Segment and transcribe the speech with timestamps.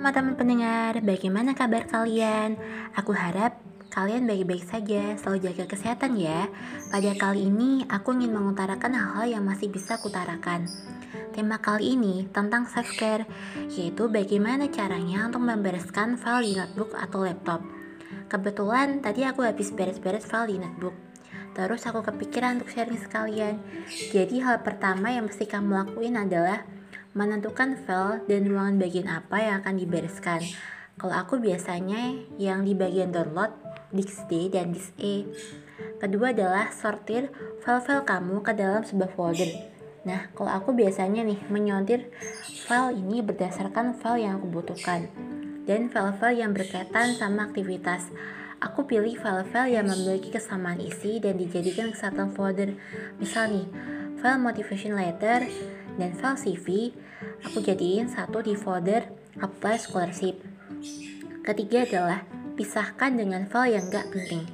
[0.00, 2.56] teman-teman pendengar, bagaimana kabar kalian?
[2.96, 3.60] Aku harap
[3.92, 6.48] kalian baik-baik saja, selalu jaga kesehatan ya.
[6.88, 10.64] Pada kali ini, aku ingin mengutarakan hal-hal yang masih bisa kutarakan.
[11.36, 13.28] Tema kali ini tentang self-care,
[13.76, 17.60] yaitu bagaimana caranya untuk membereskan file di notebook atau laptop.
[18.32, 20.96] Kebetulan tadi aku habis beres-beres file di notebook.
[21.52, 23.60] Terus aku kepikiran untuk sharing sekalian.
[24.16, 26.79] Jadi hal pertama yang mesti kamu lakuin adalah
[27.12, 30.40] menentukan file dan ruangan bagian apa yang akan dibereskan.
[31.00, 33.50] Kalau aku biasanya yang di bagian download,
[33.90, 35.26] disk D dan disk E.
[35.98, 37.32] Kedua adalah sortir
[37.64, 39.50] file-file kamu ke dalam sebuah folder.
[40.04, 42.08] Nah, kalau aku biasanya nih menyontir
[42.68, 45.08] file ini berdasarkan file yang aku butuhkan
[45.68, 48.08] dan file-file yang berkaitan sama aktivitas.
[48.60, 52.76] Aku pilih file-file yang memiliki kesamaan isi dan dijadikan kesatuan folder.
[53.16, 53.66] Misal nih,
[54.20, 55.48] file motivation letter
[55.96, 56.94] dan file CV
[57.42, 59.08] aku jadiin satu di folder
[59.40, 60.38] apply scholarship.
[61.40, 62.20] Ketiga adalah
[62.54, 64.44] pisahkan dengan file yang gak penting.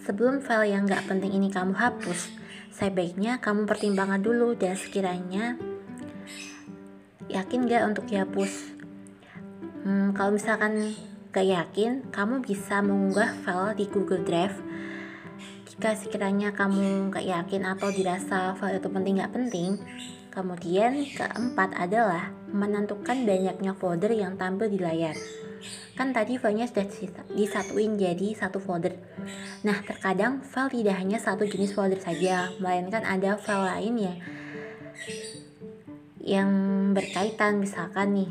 [0.00, 2.32] Sebelum file yang gak penting ini kamu hapus,
[2.72, 5.60] sebaiknya kamu pertimbangkan dulu dan sekiranya
[7.28, 8.74] yakin gak untuk dihapus.
[9.84, 10.96] Hmm, kalau misalkan
[11.30, 14.69] gak yakin, kamu bisa mengunggah file di Google Drive.
[15.80, 19.80] Jika sekiranya kamu gak yakin atau dirasa file itu penting gak penting,
[20.28, 25.16] Kemudian keempat adalah menentukan banyaknya folder yang tampil di layar.
[25.96, 26.84] Kan tadi filenya sudah
[27.32, 28.92] disatuin jadi satu folder.
[29.64, 34.14] Nah, terkadang file tidak hanya satu jenis folder saja, melainkan ada file lain ya
[36.20, 36.52] yang
[36.92, 38.30] berkaitan misalkan nih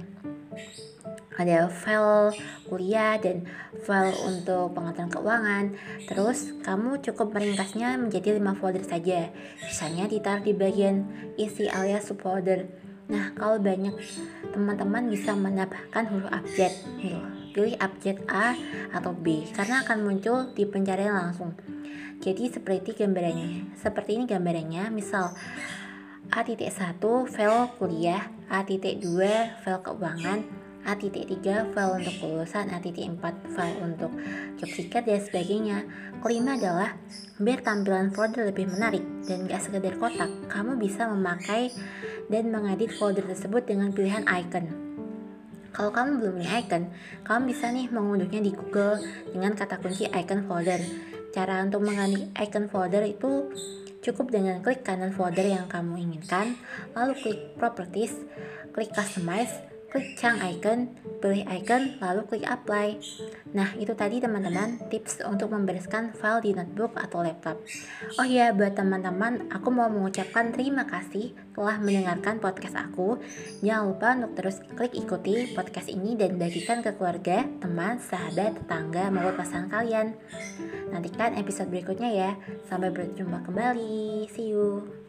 [1.39, 2.35] ada file
[2.67, 3.47] kuliah dan
[3.87, 5.65] file untuk pengaturan keuangan.
[6.03, 9.31] Terus kamu cukup meringkasnya menjadi 5 folder saja.
[9.63, 11.07] Misalnya ditaruh di bagian
[11.39, 12.67] isi alias subfolder.
[13.09, 13.95] Nah, kalau banyak
[14.51, 16.75] teman-teman bisa menambahkan huruf abjad.
[17.55, 18.53] Pilih abjad A
[18.93, 21.55] atau B karena akan muncul di pencarian langsung.
[22.19, 23.73] Jadi seperti gambarannya.
[23.79, 24.91] Seperti ini gambarannya.
[24.91, 25.33] Misal
[26.29, 29.17] A.1 file kuliah, A.2
[29.65, 30.45] file keuangan,
[30.89, 33.21] A.3 file untuk kelulusan, A.4
[33.53, 34.09] file untuk
[34.57, 35.85] job seeker dan sebagainya.
[36.17, 36.97] Kelima adalah
[37.37, 41.69] biar tampilan folder lebih menarik dan gak sekedar kotak, kamu bisa memakai
[42.33, 44.89] dan mengedit folder tersebut dengan pilihan icon.
[45.69, 46.83] Kalau kamu belum punya icon,
[47.21, 48.97] kamu bisa nih mengunduhnya di Google
[49.29, 50.81] dengan kata kunci icon folder.
[51.29, 53.53] Cara untuk mengganti icon folder itu
[54.01, 56.57] cukup dengan klik kanan folder yang kamu inginkan,
[56.97, 58.17] lalu klik properties,
[58.73, 63.01] klik customize, klik cang icon, pilih icon, lalu klik apply.
[63.57, 67.57] Nah, itu tadi teman-teman tips untuk membereskan file di notebook atau laptop.
[68.21, 73.17] Oh iya, buat teman-teman, aku mau mengucapkan terima kasih telah mendengarkan podcast aku.
[73.65, 79.09] Jangan lupa untuk terus klik ikuti podcast ini dan bagikan ke keluarga, teman, sahabat, tetangga,
[79.09, 80.13] maupun pasangan kalian.
[80.93, 82.31] Nantikan episode berikutnya ya.
[82.69, 84.29] Sampai berjumpa kembali.
[84.29, 85.08] See you.